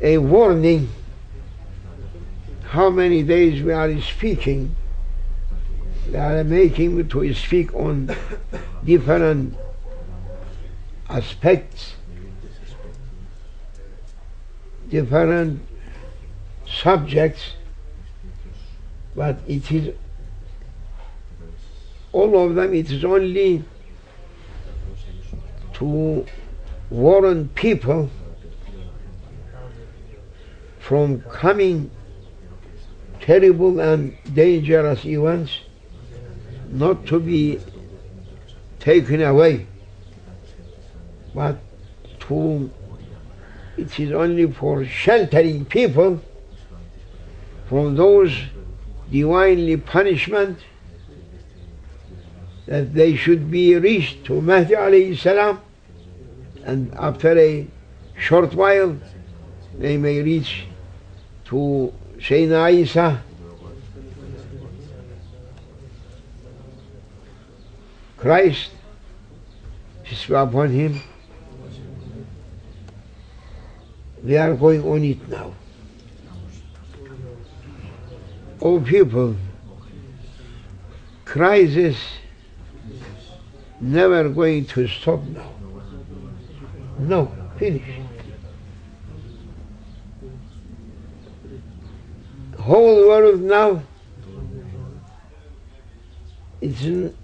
a 0.00 0.18
warning 0.18 0.88
how 2.64 2.88
many 2.88 3.22
days 3.22 3.62
we 3.62 3.72
are 3.72 4.00
speaking. 4.00 4.74
We 6.08 6.16
are 6.16 6.42
making 6.42 7.08
to 7.08 7.34
speak 7.34 7.74
on 7.74 8.14
different 8.84 9.56
aspects, 11.08 11.94
different 14.90 15.62
subjects, 16.66 17.54
but 19.14 19.38
it 19.46 19.70
is 19.72 19.94
all 22.12 22.44
of 22.44 22.54
them, 22.56 22.74
it 22.74 22.90
is 22.90 23.04
only 23.04 23.64
to 25.74 26.26
warn 26.90 27.48
people 27.50 28.10
from 30.80 31.20
coming 31.22 31.90
terrible 33.20 33.78
and 33.80 34.16
dangerous 34.34 35.04
events 35.04 35.60
not 36.70 37.06
to 37.06 37.20
be 37.20 37.60
taken 38.80 39.22
away 39.22 39.66
but 41.34 41.58
to 42.18 42.70
it 43.80 43.98
is 43.98 44.12
only 44.12 44.50
for 44.52 44.84
sheltering 44.84 45.64
people 45.64 46.20
from 47.66 47.96
those 47.96 48.36
divinely 49.10 49.76
punishment 49.76 50.58
that 52.66 52.92
they 52.94 53.16
should 53.16 53.50
be 53.50 53.74
reached 53.76 54.24
to 54.24 54.40
Mahdi 54.40 54.74
alayhi 54.74 55.16
salam. 55.18 55.60
And 56.64 56.92
after 56.94 57.36
a 57.38 57.66
short 58.18 58.54
while 58.54 58.96
they 59.78 59.96
may 59.96 60.20
reach 60.22 60.66
to 61.46 61.92
Sayyidina 62.18 62.72
Isa. 62.74 63.22
Christ 68.18 68.70
peace 70.04 70.26
be 70.26 70.34
upon 70.34 70.70
him 70.70 71.00
we 74.22 74.36
are 74.36 74.54
going 74.54 74.82
on 74.84 75.04
it 75.04 75.28
now. 75.28 75.54
Oh 78.60 78.80
people 78.80 79.36
crisis 81.24 81.96
never 83.80 84.28
going 84.28 84.64
to 84.66 84.86
stop 84.88 85.22
now. 85.22 85.50
No 86.98 87.32
finish. 87.58 87.82
Whole 92.58 93.08
world 93.08 93.40
now 93.40 93.82
is 96.60 96.84
in 96.84 97.16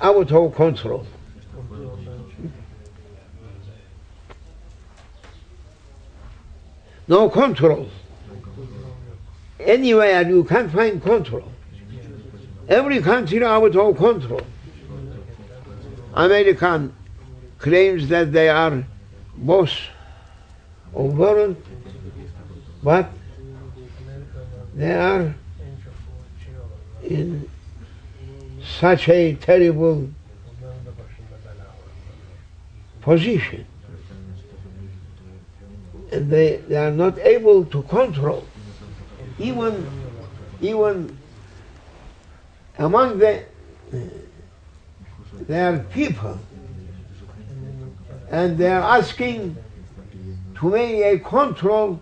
out 0.00 0.32
of 0.32 0.54
control. 0.54 1.06
No 7.06 7.28
control. 7.28 7.88
Anywhere 9.60 10.28
you 10.28 10.44
can't 10.44 10.70
find 10.70 11.02
control. 11.02 11.50
Every 12.68 13.00
country 13.00 13.44
out 13.44 13.76
of 13.76 13.96
control. 13.96 14.40
American 16.14 16.94
claims 17.58 18.08
that 18.08 18.32
they 18.32 18.48
are 18.48 18.84
boss 19.36 19.76
of 20.94 21.18
world, 21.18 21.56
but 22.82 23.10
they 24.74 24.92
are 24.92 25.34
in 27.02 27.48
such 28.80 29.08
a 29.08 29.34
terrible 29.34 30.08
position. 33.02 33.66
They, 36.20 36.56
they 36.68 36.76
are 36.76 36.90
not 36.90 37.18
able 37.18 37.64
to 37.66 37.82
control. 37.82 38.46
Even, 39.38 39.90
even 40.60 41.18
among 42.78 43.18
the, 43.18 43.40
uh, 43.92 43.96
their 45.48 45.78
people. 45.92 46.38
And 48.30 48.56
they 48.56 48.68
are 48.70 48.98
asking 48.98 49.56
to 50.56 50.70
make 50.70 51.02
a 51.02 51.18
control 51.18 52.00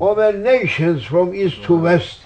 over 0.00 0.32
nations 0.32 1.04
from 1.04 1.34
east 1.34 1.62
to 1.64 1.76
west. 1.76 2.20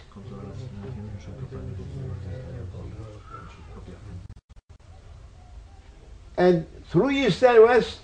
And 6.37 6.66
through 6.88 7.11
east 7.11 7.45
and 7.45 7.62
west, 7.62 8.01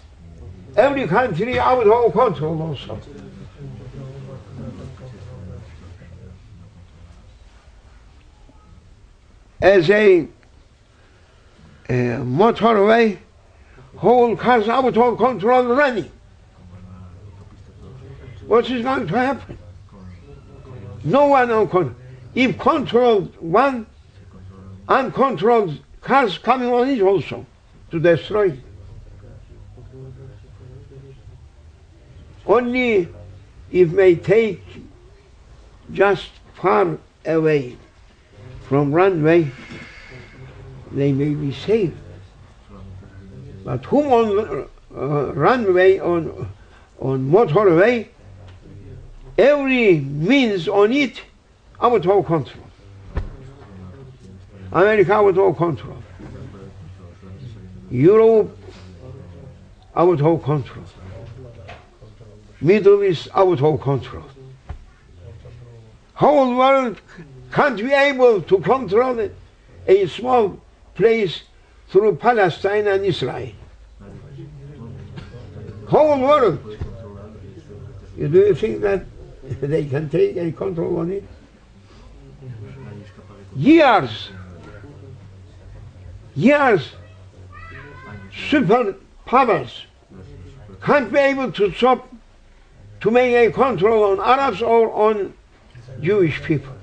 every 0.76 1.06
country 1.08 1.58
out 1.58 1.86
of 1.86 2.12
control 2.12 2.62
also. 2.62 3.00
As 9.60 9.88
a, 9.90 10.28
a 11.88 11.92
motorway, 12.20 13.18
whole 13.96 14.36
cars 14.36 14.68
out 14.68 14.96
of 14.96 15.18
control 15.18 15.64
running. 15.74 16.10
What 18.46 18.70
is 18.70 18.82
going 18.82 19.08
to 19.08 19.18
happen? 19.18 19.58
No 21.02 21.26
one 21.28 21.50
on 21.50 21.68
control. 21.68 21.94
If 22.34 22.58
controlled 22.58 23.34
one, 23.40 23.86
uncontrolled 24.88 25.80
cars 26.02 26.36
coming 26.36 26.68
on 26.70 26.88
it 26.88 27.00
also 27.00 27.46
to 27.90 27.98
destroy. 27.98 28.50
it. 28.50 28.65
Only 32.46 33.08
if 33.70 33.90
may 33.90 34.14
take 34.14 34.62
just 35.92 36.30
far 36.54 36.98
away 37.24 37.76
from 38.68 38.92
runway, 38.92 39.50
they 40.92 41.12
may 41.12 41.34
be 41.34 41.52
saved. 41.52 41.96
But 43.64 43.84
whom 43.86 44.06
on 44.12 44.68
uh, 44.94 45.32
runway, 45.34 45.98
on, 45.98 46.48
on 47.00 47.30
motorway, 47.30 48.08
every 49.36 49.98
means 49.98 50.68
on 50.68 50.92
it 50.92 51.22
out 51.80 52.06
of 52.06 52.26
control. 52.26 52.64
America 54.72 55.12
out 55.12 55.38
of 55.38 55.56
control. 55.56 56.02
Europe 57.90 58.56
out 59.94 60.20
of 60.20 60.42
control. 60.42 60.84
Middle 62.60 63.04
East 63.04 63.28
out 63.34 63.60
of 63.60 63.80
control. 63.80 64.24
Whole 66.14 66.56
world 66.56 67.00
can't 67.52 67.76
be 67.76 67.92
able 67.92 68.40
to 68.42 68.58
control 68.60 69.18
it. 69.18 69.34
A 69.86 70.06
small 70.06 70.58
place 70.94 71.42
through 71.88 72.16
Palestine 72.16 72.86
and 72.86 73.04
Israel. 73.04 73.52
Whole 75.88 76.20
world. 76.20 76.58
You 78.16 78.28
do 78.28 78.38
you 78.38 78.54
think 78.54 78.80
that 78.80 79.04
they 79.60 79.84
can 79.84 80.08
take 80.08 80.36
any 80.36 80.52
control 80.52 80.98
on 80.98 81.12
it? 81.12 81.24
Years, 83.54 84.30
years, 86.34 86.90
super 88.48 88.94
powers 89.26 89.86
can't 90.82 91.12
be 91.12 91.18
able 91.18 91.52
to 91.52 91.72
stop 91.72 92.08
to 93.06 93.12
make 93.12 93.36
a 93.36 93.52
control 93.52 94.02
on 94.10 94.18
Arabs 94.18 94.60
or 94.60 94.90
on 94.90 95.32
Jewish 96.00 96.42
people. 96.42 96.74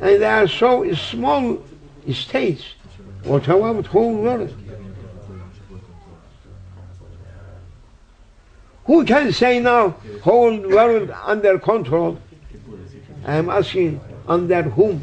And 0.00 0.22
they 0.22 0.24
are 0.24 0.46
so 0.46 0.94
small 0.94 1.60
states. 2.12 2.62
What 3.24 3.48
about 3.48 3.86
whole 3.86 4.14
world? 4.14 4.54
Who 8.84 9.04
can 9.04 9.32
say 9.32 9.58
now 9.58 9.96
whole 10.22 10.56
world 10.56 11.10
under 11.24 11.58
control? 11.58 12.20
I 13.26 13.34
am 13.34 13.50
asking 13.50 14.00
under 14.28 14.62
whom? 14.62 15.02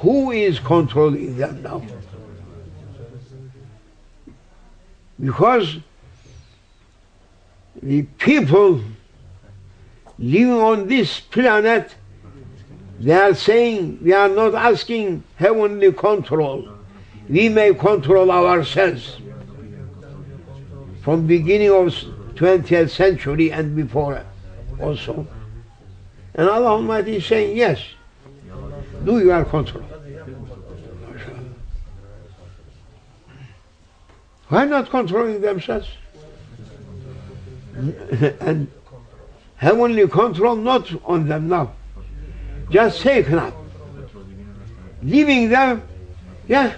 Who 0.00 0.32
is 0.32 0.58
controlling 0.58 1.36
them 1.36 1.62
now? 1.62 1.82
Because 5.20 5.78
the 7.82 8.02
people 8.18 8.80
living 10.18 10.52
on 10.52 10.88
this 10.88 11.20
planet, 11.20 11.94
they 13.00 13.12
are 13.12 13.34
saying 13.34 13.98
we 14.02 14.12
are 14.12 14.28
not 14.28 14.54
asking 14.54 15.22
heavenly 15.36 15.92
control. 15.92 16.68
We 17.28 17.48
may 17.48 17.74
control 17.74 18.30
ourselves 18.30 19.16
from 21.02 21.26
beginning 21.26 21.70
of 21.70 21.88
20th 22.34 22.90
century 22.90 23.52
and 23.52 23.76
before 23.76 24.24
also. 24.80 25.26
And 26.34 26.48
Allah 26.48 26.70
Almighty 26.70 27.16
is 27.16 27.26
saying, 27.26 27.56
yes, 27.56 27.80
do 29.04 29.20
your 29.20 29.44
control. 29.44 29.84
Why 34.48 34.64
not 34.64 34.90
controlling 34.90 35.40
themselves? 35.40 35.88
and 37.76 38.70
heavenly 39.56 40.06
control 40.08 40.56
not 40.56 40.90
on 41.04 41.28
them 41.28 41.48
now. 41.48 41.72
Just 42.70 43.02
taken 43.02 43.38
up. 43.38 43.54
Leaving 45.02 45.48
them, 45.48 45.82
yeah, 46.48 46.74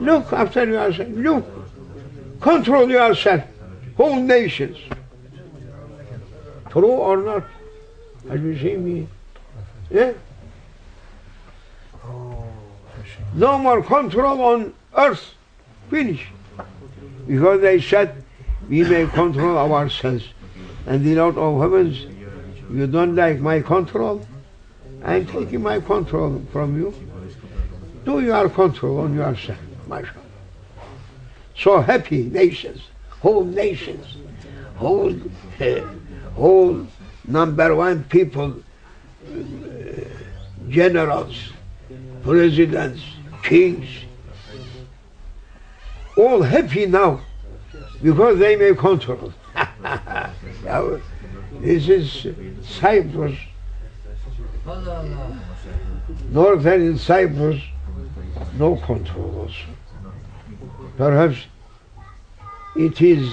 look 0.00 0.32
after 0.32 0.64
yourself, 0.64 1.08
look, 1.10 2.40
control 2.40 2.88
yourself, 2.88 3.44
whole 3.96 4.16
nations. 4.16 4.78
True 6.70 6.86
or 6.86 7.16
not? 7.18 7.44
Have 8.28 8.42
you 8.42 8.58
seen 8.58 8.84
me? 8.84 9.08
Yeah? 9.90 10.12
No 13.34 13.58
more 13.58 13.82
control 13.82 14.40
on 14.40 14.74
earth. 14.96 15.34
Finish. 15.90 16.26
Because 17.26 17.60
they 17.60 17.80
said 17.80 18.24
we 18.68 18.82
may 18.82 19.06
control 19.06 19.58
ourselves. 19.58 20.24
And 20.86 21.04
the 21.04 21.14
Lord 21.14 21.36
of 21.36 21.60
heavens, 21.60 22.06
you 22.72 22.86
don't 22.86 23.16
like 23.16 23.40
my 23.40 23.60
control? 23.60 24.26
I'm 25.04 25.26
taking 25.26 25.62
my 25.62 25.80
control 25.80 26.42
from 26.52 26.76
you. 26.76 26.94
Do 28.04 28.20
your 28.20 28.48
control 28.48 29.00
on 29.00 29.14
yourself, 29.14 29.58
mashallah. 29.86 30.20
So 31.56 31.80
happy 31.80 32.24
nations, 32.24 32.80
whole 33.20 33.44
nations, 33.44 34.16
whole, 34.76 35.14
uh, 35.60 35.80
whole 36.34 36.86
number 37.26 37.74
one 37.74 38.04
people, 38.04 38.54
uh, 39.28 39.34
generals, 40.68 41.36
presidents, 42.22 43.02
kings, 43.42 43.88
all 46.16 46.42
happy 46.42 46.86
now 46.86 47.20
because 48.02 48.38
they 48.38 48.56
may 48.56 48.74
control. 48.74 49.32
This 51.60 51.88
is 51.88 52.26
Cyprus, 52.80 53.36
northern 56.32 56.96
Cyprus, 56.98 57.60
no 58.58 58.76
control 58.76 59.40
also. 59.40 59.66
Perhaps 60.96 61.38
it 62.76 63.00
is 63.02 63.28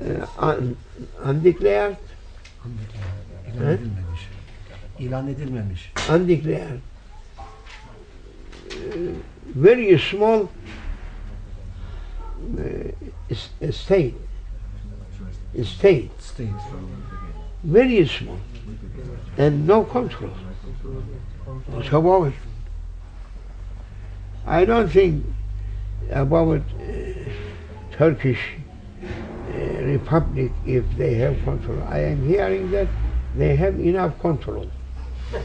uh, 0.00 0.26
un- 0.38 0.76
undeclared, 1.24 1.96
İlan 3.54 3.66
edilmemiş. 3.68 4.28
İlan 4.98 5.28
edilmemiş. 5.28 5.92
undeclared, 6.10 6.80
uh, 8.70 9.14
very 9.56 9.98
small 9.98 10.46
uh, 12.44 13.70
state, 13.70 14.14
state, 15.62 16.10
State. 16.20 16.48
very 17.62 18.06
small, 18.06 18.38
and 19.38 19.66
no 19.66 19.84
control. 19.84 20.30
What 21.66 21.92
about? 21.92 22.32
I 24.46 24.64
don't 24.64 24.88
think 24.88 25.24
about 26.10 26.60
uh, 26.60 26.62
Turkish 27.92 28.56
uh, 29.02 29.56
Republic 29.84 30.52
if 30.66 30.84
they 30.98 31.14
have 31.14 31.42
control. 31.44 31.82
I 31.88 32.00
am 32.00 32.26
hearing 32.26 32.70
that 32.72 32.88
they 33.36 33.56
have 33.56 33.80
enough 33.80 34.18
control. 34.20 34.70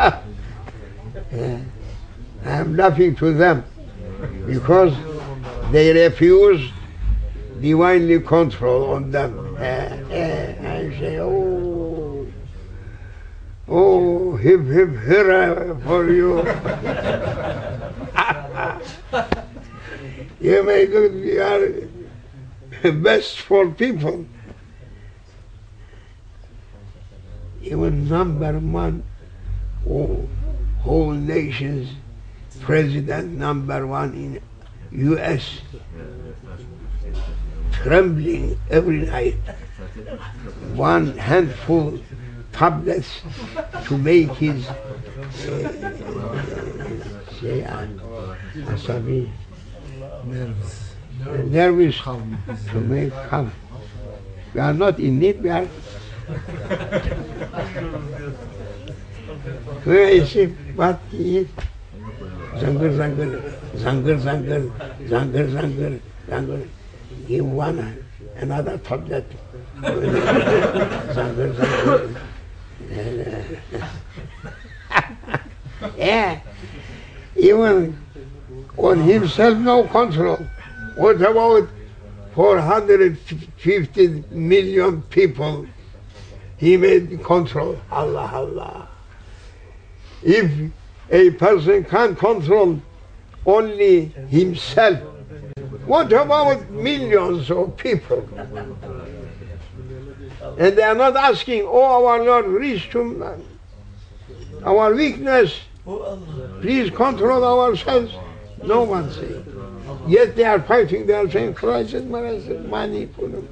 I'm 1.32 2.74
nothing 2.74 3.14
to 3.16 3.34
them 3.34 3.62
because 4.46 4.94
they 5.70 5.92
refuse 5.92 6.72
divinely 7.60 8.20
control 8.20 8.92
on 8.92 9.10
them. 9.10 9.56
Uh, 9.56 9.60
uh, 9.60 10.54
I 10.62 10.96
say, 10.98 11.18
oh, 11.20 12.26
oh, 13.68 14.36
hip 14.36 14.64
hip 14.64 14.88
hurrah 14.88 15.78
for 15.80 16.10
you. 16.10 16.38
you 20.40 20.62
may 20.64 20.86
look, 20.86 21.12
you 21.12 21.42
are 21.42 21.68
best 22.92 23.42
for 23.42 23.68
people. 23.70 24.24
even 27.62 28.08
number 28.08 28.58
one 28.58 29.02
whole, 29.84 30.28
whole 30.82 31.12
nations 31.12 31.88
president 32.60 33.38
number 33.38 33.86
one 33.86 34.14
in 34.14 34.40
US 35.08 35.60
trembling 37.72 38.58
every 38.70 39.06
night 39.06 39.36
one 40.74 41.16
handful 41.16 41.98
tablets 42.52 43.22
to 43.86 43.96
make 43.98 44.30
his 44.32 44.66
uh, 44.68 44.74
şey, 47.40 47.64
asabi 48.74 49.28
Nervous. 50.24 50.94
nervous 51.50 51.96
to 52.72 52.80
make 52.80 53.12
calm. 53.30 53.50
We 54.54 54.60
are 54.60 54.74
not 54.74 54.98
in 54.98 55.18
need, 55.18 55.42
we 55.42 55.50
are. 55.50 55.66
Where 59.84 60.08
is 60.08 60.30
he? 60.32 60.46
What 60.76 61.00
he 61.10 61.38
is? 61.38 61.48
Zangar, 62.60 62.90
zangar, 62.98 63.40
zangar, 63.74 64.18
zangar, 64.20 64.62
zangar, 65.08 65.46
zangar, 65.48 66.00
zangar. 66.28 66.68
Give 67.26 67.46
one, 67.46 68.04
another 68.36 68.78
tablet. 68.78 69.26
zangar, 69.80 71.52
zangar. 71.54 72.16
yeah. 75.96 76.40
Even 77.36 77.96
on 78.76 78.98
himself, 78.98 79.56
no 79.58 79.84
control. 79.84 80.38
What 80.96 81.16
about 81.22 81.68
450 82.34 84.24
million 84.30 85.02
people? 85.02 85.66
He 86.58 86.76
made 86.76 87.22
control. 87.24 87.80
Allah, 87.90 88.30
Allah. 88.32 88.88
If 90.22 90.70
a 91.10 91.30
person 91.30 91.84
can't 91.84 92.18
control 92.18 92.80
only 93.46 94.06
himself, 94.28 94.98
what 95.86 96.12
about 96.12 96.70
millions 96.70 97.50
of 97.50 97.76
people? 97.76 98.28
And 100.58 100.76
they 100.76 100.82
are 100.82 100.94
not 100.94 101.16
asking, 101.16 101.62
oh 101.66 102.06
our 102.06 102.22
Lord, 102.22 102.46
reach 102.46 102.90
to 102.90 103.02
our 104.64 104.94
weakness, 104.94 105.58
please 106.60 106.90
control 106.90 107.44
ourselves. 107.44 108.14
No 108.62 108.82
one 108.82 109.10
saying. 109.12 109.46
Yet 110.06 110.36
they 110.36 110.44
are 110.44 110.60
fighting, 110.60 111.06
they 111.06 111.14
are 111.14 111.30
saying, 111.30 111.54
Christ, 111.54 111.94
Christ, 112.10 112.48
money 112.68 113.06
them. 113.28 113.48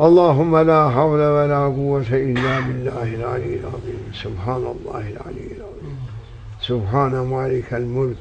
اللهم 0.00 0.56
لا 0.56 0.90
حول 0.90 1.20
ولا 1.20 1.64
قوة 1.64 2.06
إلا 2.10 2.60
بالله 2.60 3.14
العلي 3.14 3.54
العظيم. 3.60 4.02
سبحان 4.14 4.62
الله 4.74 5.00
العلي 5.00 5.48
العظيم. 5.58 5.98
سبحان 6.62 7.12
مالك 7.26 7.74
الملك 7.74 8.16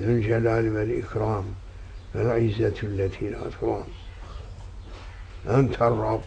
ذو 0.00 0.10
الجلال 0.10 0.76
والإكرام 0.76 1.44
والعزة 2.14 2.74
التي 2.82 3.30
لا 3.30 3.38
ترام. 3.60 3.84
أنت 5.48 5.82
الرب. 5.82 6.20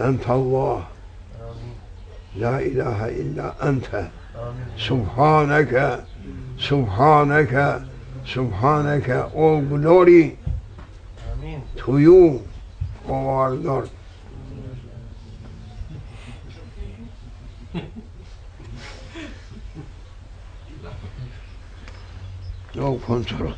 أنت 0.00 0.30
الله. 0.30 0.82
لا 2.36 2.58
إله 2.58 3.08
إلا 3.08 3.68
أنت. 3.68 4.08
سبحانك. 4.78 6.04
سبحانك. 6.58 7.82
سبحانك. 8.26 9.08
All 9.34 9.60
glory. 9.74 10.43
To 11.76 11.98
you 11.98 12.46
O 13.06 13.48
Lord. 13.48 13.90
No 22.74 22.98
control. 22.98 23.54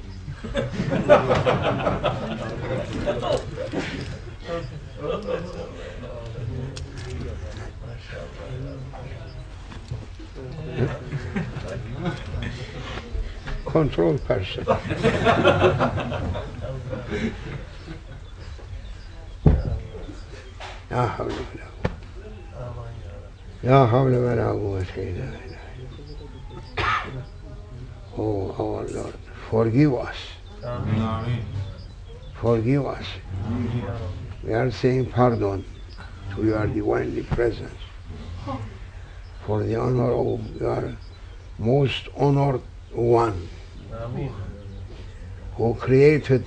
Control 13.67 14.19
person 14.19 14.67
لا 20.96 21.08
حول 21.08 21.32
ولا 21.32 21.66
قوة 21.84 22.92
لا 23.64 23.88
حول 23.88 24.16
ولا 24.16 24.48
قوة 24.48 24.86
إلا 24.98 25.26
بالله 25.32 25.62
Oh 28.18 28.52
our 28.60 28.84
Lord, 28.92 29.14
forgive 29.50 29.94
us. 29.94 30.18
Forgive 32.42 32.86
us. 32.86 33.06
We 34.44 34.54
are 34.54 34.70
saying 34.70 35.06
pardon 35.12 35.64
to 36.36 36.46
your 36.46 36.68
divinely 36.68 37.24
presence 37.24 37.80
for 39.46 39.64
the 39.64 39.78
honor 39.78 40.12
of 40.12 40.42
your 40.60 40.98
most 41.58 42.10
honored 42.18 42.62
one 42.92 43.48
who 45.56 45.74
created 45.76 46.44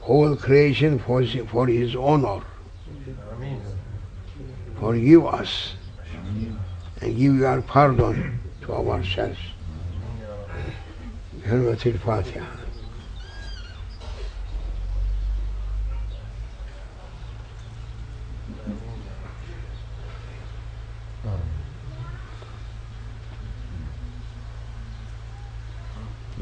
whole 0.00 0.36
creation 0.36 0.98
for 0.98 1.22
his, 1.22 1.48
for 1.48 1.66
his 1.66 1.96
honor. 1.96 2.42
Forgive 4.80 5.26
us 5.26 5.74
and 7.00 7.16
give 7.16 7.36
your 7.36 7.62
pardon 7.62 8.40
to 8.62 8.72
ourselves. 8.72 9.38
بحرمة 11.42 11.82
الفاتحة 11.86 12.62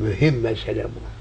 mühim 0.01 0.41
mesele 0.43 0.85
bu. 0.85 1.14